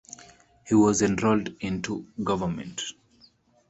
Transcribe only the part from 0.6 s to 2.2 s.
He was enrolled into